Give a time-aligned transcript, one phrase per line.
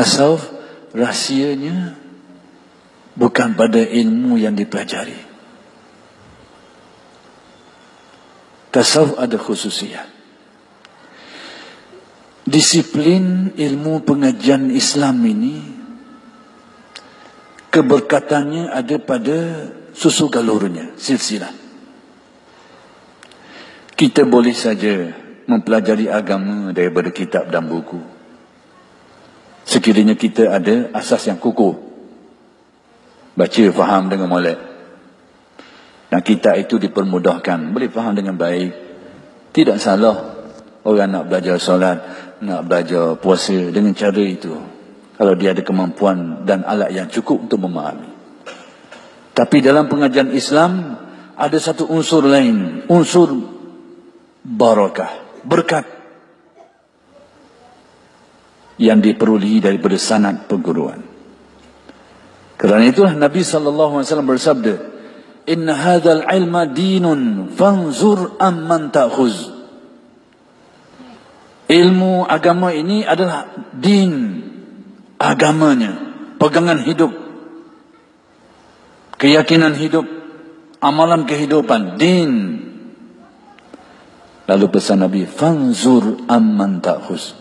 [0.00, 0.48] Tasawuf
[0.96, 1.92] rahsianya
[3.20, 5.12] bukan pada ilmu yang dipelajari.
[8.72, 10.08] Tasawuf ada khususnya.
[12.48, 15.68] Disiplin ilmu pengajian Islam ini
[17.68, 21.52] keberkatannya ada pada susu galurnya, silsilah.
[24.00, 25.12] Kita boleh saja
[25.44, 28.19] mempelajari agama daripada kitab dan buku.
[29.70, 31.78] Sekiranya kita ada asas yang kukuh.
[33.38, 34.58] Baca, faham dengan molek.
[36.10, 37.70] Dan kita itu dipermudahkan.
[37.70, 38.74] Boleh faham dengan baik.
[39.54, 40.42] Tidak salah
[40.82, 41.98] orang nak belajar solat,
[42.42, 44.50] nak belajar puasa dengan cara itu.
[45.14, 48.10] Kalau dia ada kemampuan dan alat yang cukup untuk memahami.
[49.38, 50.98] Tapi dalam pengajian Islam,
[51.38, 52.90] ada satu unsur lain.
[52.90, 53.38] Unsur
[54.42, 55.46] barakah.
[55.46, 55.99] Berkat.
[58.80, 61.04] Yang diperoleh daripada sanat perguruan.
[62.56, 64.74] Kerana itulah Nabi SAW bersabda,
[65.48, 69.48] Inna hadal ilma dinun fanzur amman ta'khuz.
[71.70, 74.44] Ilmu agama ini adalah din
[75.16, 75.96] agamanya,
[76.36, 77.12] pegangan hidup,
[79.16, 80.04] keyakinan hidup,
[80.84, 82.32] amalan kehidupan, din.
[84.44, 87.39] Lalu pesan Nabi, fanzur amman ta'khuz.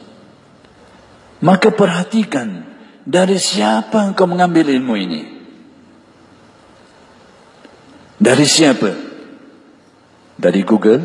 [1.40, 2.68] Maka perhatikan
[3.08, 5.22] dari siapa engkau mengambil ilmu ini?
[8.20, 8.92] Dari siapa?
[10.36, 11.04] Dari Google?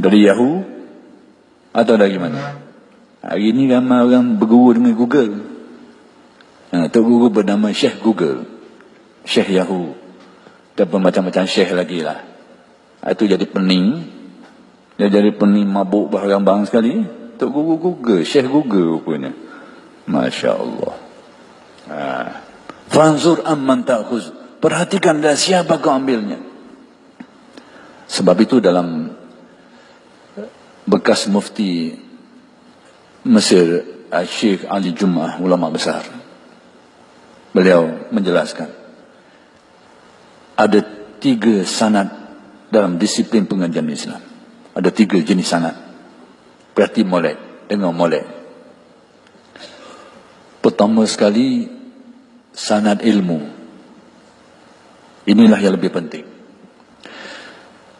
[0.00, 0.64] Dari Yahoo?
[1.76, 2.56] Atau dari mana?
[3.20, 5.32] Hari ini ramai orang berguru dengan Google.
[6.72, 8.48] Ha, Tok Guru bernama Syekh Google.
[9.28, 9.92] Syekh Yahoo.
[10.72, 12.24] Dan macam-macam Syekh lagi lah.
[13.04, 14.08] Itu jadi pening.
[14.96, 17.21] Dia jadi pening mabuk barang-barang sekali.
[17.38, 18.22] Tok Guru Google.
[18.26, 19.32] Syekh Google rupanya.
[20.08, 20.94] Masya Allah.
[21.88, 21.98] Ha.
[22.90, 24.32] Fanzur amman ta'khuz.
[24.62, 26.38] Perhatikan dari siapa kau ambilnya.
[28.06, 29.10] Sebab itu dalam
[30.86, 31.94] bekas mufti
[33.22, 36.04] Mesir Syekh Ali Jummah ulama besar
[37.54, 38.68] beliau menjelaskan
[40.58, 40.80] ada
[41.22, 42.10] tiga sanad
[42.68, 44.20] dalam disiplin pengajian Islam
[44.74, 45.76] ada tiga jenis sanad
[46.72, 48.24] berarti molek dengan molek
[50.60, 51.68] pertama sekali
[52.52, 53.40] sanad ilmu
[55.28, 56.26] inilah yang lebih penting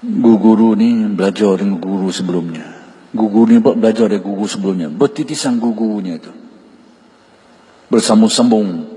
[0.02, 2.82] guru-guru ni belajar dengan guru sebelumnya
[3.12, 4.88] Gugur ni buat belajar dari gugur sebelumnya.
[4.88, 6.32] Bertitisan gugurnya itu.
[7.92, 8.88] Bersambung-sambung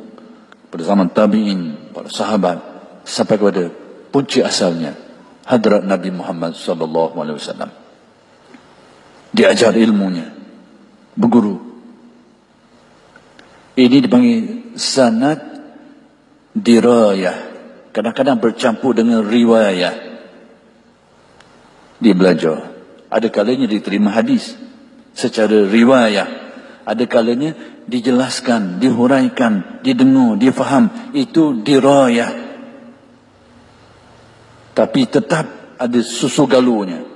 [0.71, 2.63] pada zaman tabi'in, para sahabat
[3.03, 3.67] sampai kepada
[4.15, 4.95] punci asalnya
[5.43, 7.67] hadrat Nabi Muhammad sallallahu alaihi wasallam.
[9.35, 10.31] Diajar ilmunya.
[11.19, 11.59] Berguru.
[13.75, 15.43] Ini dipanggil sanad
[16.55, 17.51] dirayah.
[17.91, 19.95] Kadang-kadang bercampur dengan riwayah.
[21.99, 22.71] Dia belajar.
[23.11, 24.55] Ada kalanya diterima hadis
[25.11, 26.27] secara riwayat.
[26.87, 27.55] Ada kalanya
[27.87, 31.11] dijelaskan, dihuraikan, didengar, difaham.
[31.11, 32.31] Itu dirayah.
[34.75, 37.14] Tapi tetap ada susu galunya.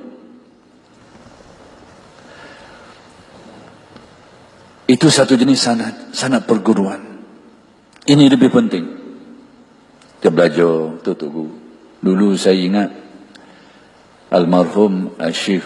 [4.99, 6.99] Itu satu jenis sanat, sanat perguruan.
[8.03, 8.83] Ini lebih penting.
[10.19, 11.47] Kita belajar, tutup
[12.03, 12.91] Dulu saya ingat
[14.27, 15.63] almarhum Syekh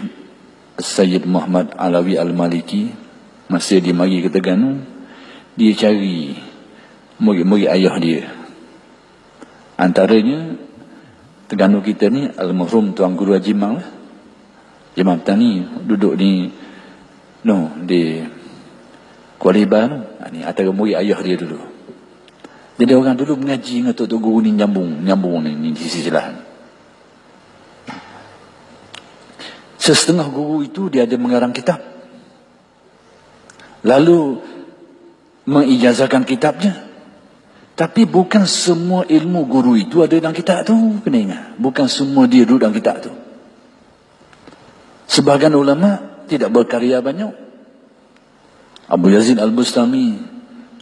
[0.77, 2.93] Sayyid Muhammad Alawi Al-Maliki
[3.49, 4.81] masih di mari ke Terengganu
[5.53, 6.33] dia cari
[7.21, 8.33] murid-murid ayah dia
[9.77, 10.57] antaranya
[11.45, 13.89] Terengganu kita ni almarhum Tuan Guru Haji Mang lah.
[14.93, 16.49] Jemaah Petani duduk di
[17.45, 18.21] no di
[19.43, 21.59] Ha, ni antara murid ayah dia dulu
[22.79, 26.53] jadi orang dulu mengaji dengan Tok Guru ni nyambung nyambung ni, ni di sisi lain
[29.83, 31.83] Sesetengah guru itu dia ada mengarang kitab.
[33.83, 34.39] Lalu
[35.43, 36.87] mengijazahkan kitabnya.
[37.75, 41.03] Tapi bukan semua ilmu guru itu ada dalam kitab tu.
[41.03, 41.43] Kena ingat.
[41.59, 43.11] Bukan semua dia duduk dalam kitab tu.
[45.11, 47.42] Sebahagian ulama tidak berkarya banyak.
[48.87, 50.19] Abu Yazid Al-Bustami,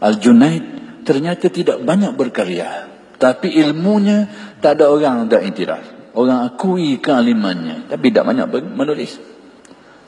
[0.01, 0.63] Al-Junaid
[1.05, 2.89] ternyata tidak banyak berkarya.
[3.21, 4.25] Tapi ilmunya
[4.57, 6.13] tak ada orang yang iktiraf.
[6.17, 7.85] Orang akui kealimannya.
[7.85, 9.21] Tapi tidak banyak menulis.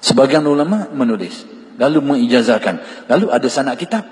[0.01, 1.45] Sebagian ulama menulis.
[1.78, 3.06] Lalu mengijazahkan.
[3.06, 4.04] Lalu ada sanak kitab.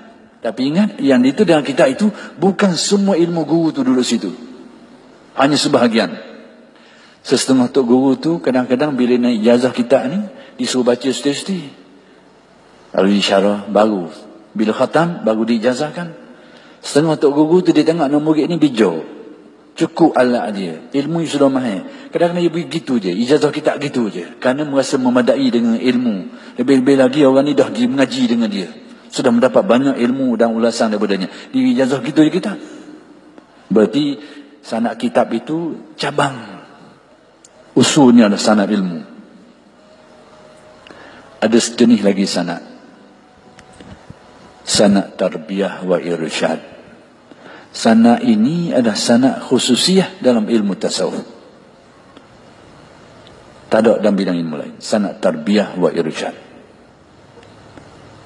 [0.42, 4.30] Tapi ingat, yang itu dalam kitab itu bukan semua ilmu guru itu duduk situ.
[5.34, 6.14] Hanya sebahagian.
[7.22, 10.18] Sesetengah tok guru tu kadang-kadang bila naik ijazah kitab ni
[10.58, 11.81] disuruh baca setiap-setiap.
[12.92, 14.12] Lalu disyarah baru
[14.52, 16.12] Bila khatam, baru diijazahkan.
[16.84, 19.00] Setengah Tok Guru tu dia tengok nombor murid ni bijak.
[19.72, 20.76] Cukup alat dia.
[20.92, 21.88] Ilmu sudah mahal.
[22.12, 23.08] Kadang-kadang dia begitu je.
[23.08, 24.36] Ijazah kita gitu je.
[24.36, 26.28] Kerana merasa memadai dengan ilmu.
[26.60, 28.68] Lebih-lebih lagi orang ni dah pergi mengaji dengan dia.
[29.08, 31.32] Sudah mendapat banyak ilmu dan ulasan daripadanya.
[31.48, 32.52] Di ijazah gitu je kita.
[33.72, 34.20] Berarti
[34.60, 36.60] sanat kitab itu cabang.
[37.72, 39.00] Usulnya adalah sanat ilmu.
[41.40, 42.71] Ada sejenis lagi sanat.
[44.62, 46.60] Sanat tarbiyah wa irsyad.
[47.72, 51.24] Sana ini adalah sana khususiah dalam ilmu tasawuf.
[53.72, 54.74] Tak ada dalam bidang ilmu lain.
[54.78, 56.36] Sana tarbiyah wa irsyad.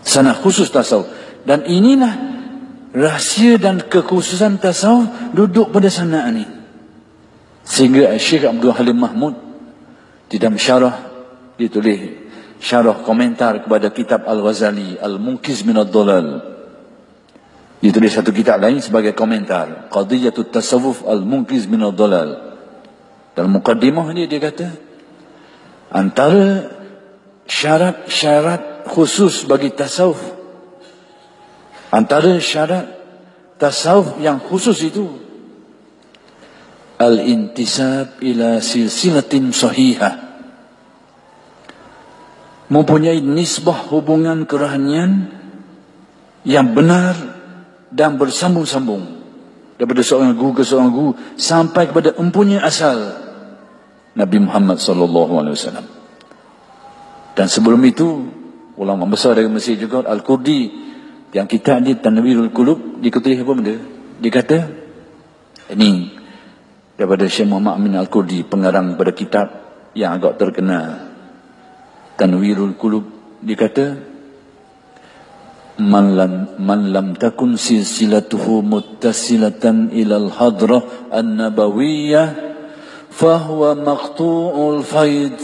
[0.03, 1.09] Sana khusus tasawuf.
[1.47, 2.15] Dan inilah
[2.91, 6.45] rahsia dan kekhususan tasawuf duduk pada sana ini.
[7.67, 9.35] Sehingga Syekh Abdul Halim Mahmud
[10.27, 11.07] di dalam syarah
[11.55, 12.26] ditulis
[12.59, 16.57] syarah komentar kepada kitab Al-Ghazali Al-Munkiz min ad-Dalal
[17.87, 19.93] Ditulis satu kitab lain sebagai komentar.
[19.93, 22.59] Qadiyatut tasawuf al-munkiz min al-dalal.
[23.37, 24.75] Dalam mukaddimah ni dia kata,
[25.93, 26.73] antara
[27.45, 30.19] syarat-syarat khusus bagi tasawuf,
[31.93, 32.91] antara syarat
[33.61, 35.07] tasawuf yang khusus itu,
[36.97, 40.26] al-intisab ila silsilatin sahihah.
[42.67, 45.31] Mempunyai nisbah hubungan kerohanian
[46.43, 47.15] yang benar
[47.95, 49.03] dan bersambung-sambung
[49.79, 52.97] daripada seorang guru ke seorang guru sampai kepada empunya asal
[54.17, 55.87] Nabi Muhammad sallallahu alaihi wasallam.
[57.37, 58.09] Dan sebelum itu
[58.81, 60.89] ulama besar dari Mesir juga Al-Qurdi
[61.37, 63.77] yang kita di Tanwirul Qulub diketulis apa benda?
[64.17, 64.59] Dia kata
[65.77, 66.17] ini
[66.97, 69.47] daripada Syekh Muhammad Amin Al-Qurdi pengarang pada kitab
[69.93, 71.06] yang agak terkenal
[72.17, 73.05] Tanwirul Qulub.
[73.45, 73.87] Dia kata
[75.77, 82.27] man lam man lam takun silsilatuhu muttasilatan ila al-hadrah an-nabawiyyah
[83.13, 85.37] fahuwa maqtu'ul faid.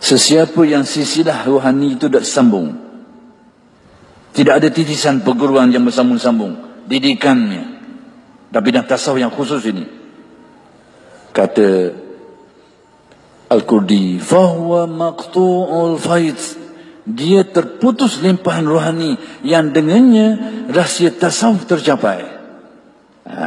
[0.00, 2.90] Sesiapa yang silsilah rohani itu tak sambung
[4.30, 7.82] tidak ada titisan perguruan yang bersambung-sambung didikannya.
[8.50, 9.86] Tapi dah tasawuf yang khusus ini.
[11.30, 11.90] Kata
[13.50, 16.38] Al-Qurdi fahuwa maqtu'ul faid
[17.02, 20.38] dia terputus limpahan rohani yang dengannya
[20.70, 22.22] rahsia tasawuf tercapai.
[23.26, 23.46] Ha.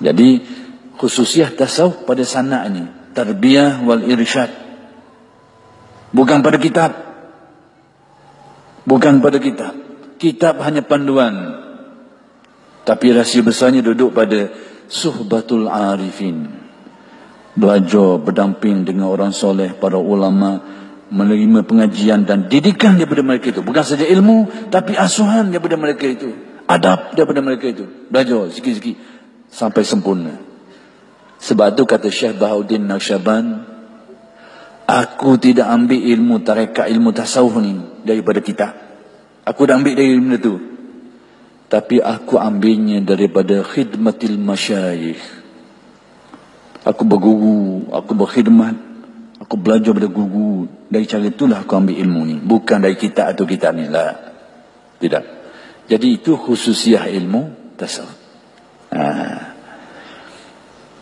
[0.00, 0.40] Jadi
[0.96, 4.48] khususiah tasawuf pada sana ini tarbiyah wal irsyad.
[6.14, 6.90] Bukan pada kitab.
[8.88, 9.76] Bukan pada kitab.
[10.16, 11.60] Kitab hanya panduan.
[12.88, 14.48] Tapi rahsia besarnya duduk pada
[14.88, 16.57] suhbatul arifin.
[17.58, 20.62] Belajar berdamping dengan orang soleh, para ulama,
[21.10, 23.66] menerima pengajian dan didikan daripada mereka itu.
[23.66, 26.30] Bukan saja ilmu, tapi asuhan daripada mereka itu.
[26.68, 27.84] Adab daripada mereka itu.
[28.12, 28.94] Belajar sikit-sikit
[29.50, 30.38] sampai sempurna.
[31.38, 33.64] Sebab itu kata Syekh Bahauddin Naqsyaban,
[34.84, 38.68] aku tidak ambil ilmu tarekat, ilmu tasawuf ni daripada kita.
[39.48, 40.54] Aku dah ambil dari ilmu itu.
[41.68, 45.37] Tapi aku ambilnya daripada khidmatil masyayikh.
[46.88, 48.72] Aku berguru, aku berkhidmat,
[49.44, 52.36] aku belajar pada guru dari cara itulah aku ambil ilmu ni.
[52.40, 54.16] Bukan dari kitab atau kitab ni lah.
[54.96, 55.24] Tidak.
[55.84, 58.16] Jadi itu khususiah ilmu tasawuf.
[58.88, 59.04] Ha.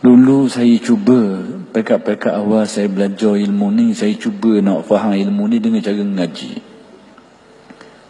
[0.02, 5.62] Dulu saya cuba, pekat-pekat awal saya belajar ilmu ni, saya cuba nak faham ilmu ni
[5.62, 6.50] dengan cara ngaji.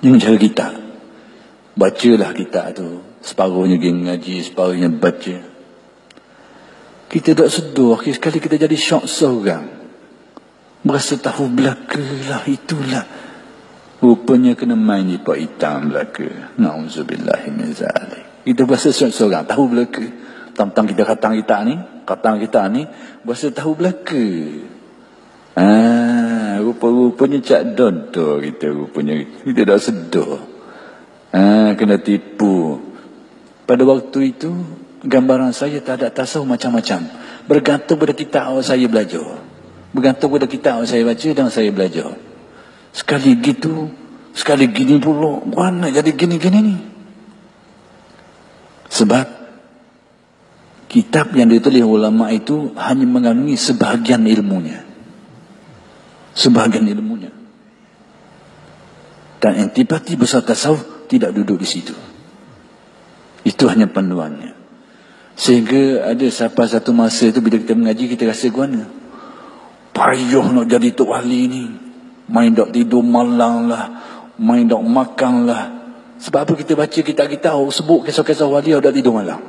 [0.00, 0.66] Dengan cara kita.
[1.76, 3.04] Bacalah kita tu.
[3.20, 5.55] Separuhnya pergi ngaji, separuhnya baca.
[7.16, 9.64] Kita tak sedar, sekali kita jadi syok seorang.
[10.84, 13.08] Berasa tahu belaka lah itulah.
[14.04, 16.52] Rupanya kena main di pak hitam belaka.
[16.60, 20.06] Na'udzubillahiminzalik kita berasa seorang tahu belaka.
[20.54, 21.74] Tentang kita kata kita ni
[22.06, 22.86] kata kita ni
[23.26, 24.26] berasa tahu belaka.
[25.58, 29.18] Ah rupa-rupanya cak dodo kita rupanya.
[29.42, 30.38] Kita dah sedar
[31.34, 32.78] ah kena tipu.
[33.66, 34.54] Pada waktu itu
[35.06, 37.06] gambaran saya tak ada tasawuf macam-macam
[37.46, 39.46] bergantung pada kita awal saya belajar
[39.96, 42.12] Bergantung pada kitab yang saya baca dan saya belajar.
[42.92, 43.88] Sekali gitu,
[44.36, 46.76] sekali gini pula, mana jadi gini-gini ni?
[48.92, 49.24] Sebab
[50.92, 54.84] kitab yang ditulis ulama itu hanya mengandungi sebahagian ilmunya.
[56.36, 57.32] Sebahagian ilmunya.
[59.40, 61.96] Dan intipati besar tasawuf tidak duduk di situ.
[63.48, 64.55] Itu hanya panduannya.
[65.36, 68.88] Sehingga ada siapa satu masa itu bila kita mengaji kita rasa guana
[69.96, 71.64] payuh nak jadi tok wali ni
[72.28, 73.84] main dok tidur malam lah
[74.36, 75.64] main dok makan lah.
[76.16, 79.40] Sebab apa kita baca kita-kita oh, sebut kisah-kisah wali ada tidur malam.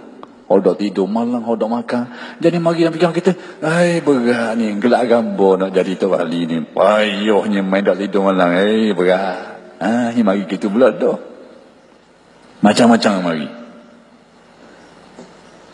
[0.48, 2.08] Hodok tidur malam, hodok makan.
[2.39, 6.63] Jadi mari dalam fikiran kita, ai berat ni, gelak gambar nak jadi tu wali ni.
[6.63, 9.60] Payuhnya main dok tidur malam, ai berat.
[9.84, 11.20] Ah, ni mari kita pula dah.
[12.63, 13.48] Macam-macam mari.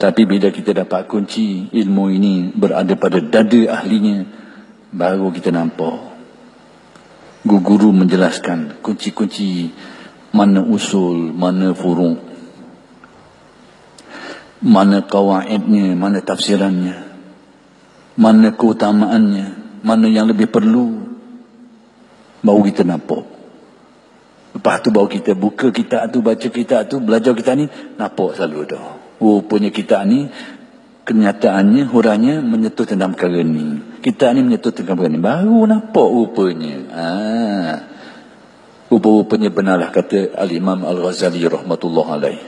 [0.04, 4.28] Tapi bila kita dapat kunci ilmu ini berada pada dada ahlinya,
[4.92, 6.12] baru kita nampak
[7.48, 9.72] guru menjelaskan kunci-kunci
[10.36, 12.20] mana usul, mana furung,
[14.60, 16.96] mana kawaidnya, mana tafsirannya,
[18.20, 19.46] mana keutamaannya,
[19.88, 21.16] mana yang lebih perlu,
[22.44, 23.24] baru kita nampak.
[24.52, 28.68] Lepas tu baru kita buka kita tu, baca kita tu, belajar kita ni, nampak selalu
[28.68, 29.03] dah.
[29.18, 30.30] Rupanya kita ni
[31.04, 33.82] kenyataannya huranya menyentuh tentang perkara ni.
[34.00, 35.22] Kita ni menyentuh tentang perkara ni.
[35.22, 36.76] Baru nampak rupanya.
[36.94, 37.10] Ha.
[38.94, 42.42] rupa-rupanya benarlah kata Al-Imam Al-Ghazali rahmatullah alaih.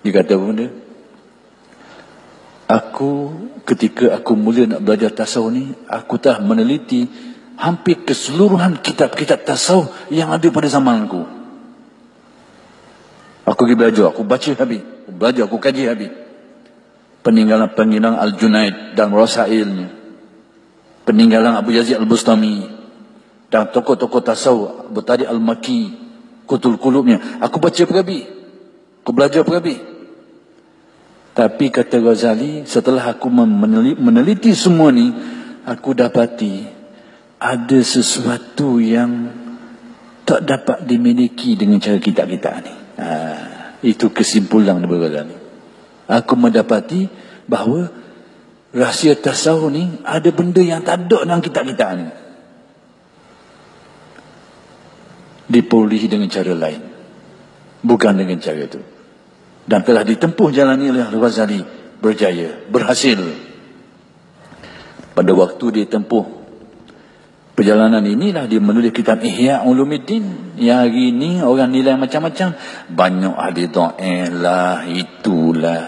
[0.00, 0.72] Dia kata benda?
[2.64, 7.08] Aku ketika aku mula nak belajar tasawuf ni aku telah meneliti
[7.56, 11.24] hampir keseluruhan kitab-kitab tasawuf yang ada pada zaman aku
[13.64, 16.12] pergi belajar aku baca habis belajar aku kaji habis
[17.24, 19.88] peninggalan-peninggalan Al-Junaid dan Rasailnya.
[21.04, 22.64] Peninggalan Abu Yazid Al-Bustami
[23.48, 25.92] dan tokoh-tokoh tasawuf Abu Tadi Al-Maki,
[26.44, 27.40] Kutul Kulubnya.
[27.40, 28.24] Aku baca perabi.
[29.04, 29.76] Aku belajar perabi.
[31.34, 35.10] Tapi kata Ghazali, setelah aku meneliti, semua ni,
[35.66, 36.64] aku dapati
[37.42, 39.28] ada sesuatu yang
[40.24, 42.74] tak dapat dimiliki dengan cara kita-kita ni.
[42.96, 43.08] Ha,
[43.84, 45.44] itu kesimpulan daripada Ghazali
[46.08, 47.08] aku mendapati
[47.48, 47.88] bahawa
[48.74, 52.06] rahsia tasawuf ni ada benda yang tak ada dalam kitab kita ni.
[55.44, 56.82] Diperolehi dengan cara lain.
[57.84, 58.80] Bukan dengan cara itu.
[59.64, 61.60] Dan telah ditempuh jalan ini oleh Al-Ghazali
[62.00, 63.20] berjaya, berhasil.
[65.12, 66.43] Pada waktu dia tempuh
[67.54, 70.54] perjalanan inilah dia menulis kitab Ihya Ulumuddin.
[70.58, 72.58] Yang hari ini orang nilai macam-macam.
[72.90, 75.84] Banyak ahli do'eh lah, itulah.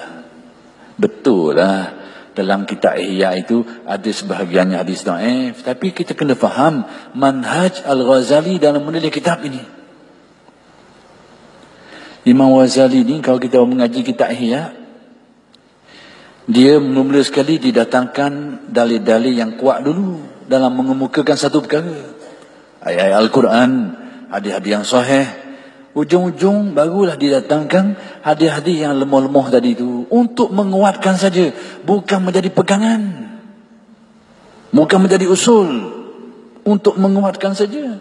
[0.97, 2.07] Betul lah.
[2.33, 5.67] Dalam kitab Ihya itu ada sebahagiannya hadis da'if.
[5.67, 9.61] Tapi kita kena faham manhaj Al-Ghazali dalam menulis kitab ini.
[12.27, 14.75] Imam Ghazali ni kalau kita mengaji kitab Ihya,
[16.47, 22.17] dia mula-mula sekali didatangkan dalil-dalil yang kuat dulu dalam mengemukakan satu perkara.
[22.83, 23.71] Ayat-ayat Al-Quran,
[24.31, 25.27] hadis-hadis yang sahih,
[25.97, 30.05] Ujung-ujung barulah didatangkan hadis-hadis yang lemah-lemah tadi itu.
[30.13, 31.49] Untuk menguatkan saja.
[31.89, 33.33] Bukan menjadi pegangan.
[34.77, 35.73] Bukan menjadi usul.
[36.69, 37.97] Untuk menguatkan saja.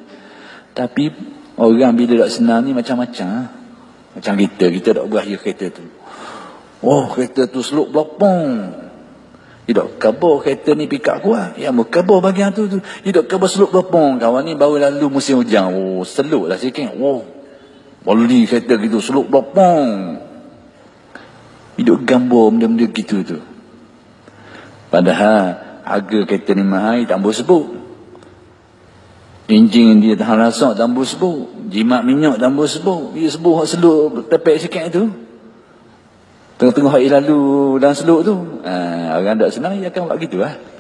[0.76, 1.08] Tapi
[1.56, 3.48] orang bila tak senang ni macam-macam.
[4.20, 4.66] Macam kita.
[4.76, 5.88] Kita tak berakhir kereta tu.
[6.84, 8.76] Oh kereta tu seluk belapang.
[9.66, 11.58] Tidak kabur kereta ni pikak kuat.
[11.58, 12.78] Ya mau kabur bagian tu tu.
[12.80, 14.22] Tidak kabur seluk belapang.
[14.22, 15.74] Kawan ni baru lalu musim hujan.
[15.74, 16.94] Oh seluk lah sikit.
[17.02, 17.36] Oh
[18.06, 20.22] Wali kata gitu, seluk bapang.
[21.76, 23.42] Hidup gambar benda-benda gitu tu.
[24.94, 27.66] Padahal harga kereta ni mahal, tak boleh sebut.
[29.50, 31.50] Cincin dia tahan rasa, tak boleh sebut.
[31.74, 33.18] Jimat minyak, tak boleh sebut.
[33.18, 35.10] Dia sebut seluk tepek sikit tu.
[36.56, 37.40] Tengah-tengah hari lalu
[37.84, 38.36] dalam seluk tu.
[38.64, 40.56] Ha, orang tak senang, dia akan buat gitu lah.
[40.56, 40.75] Ha?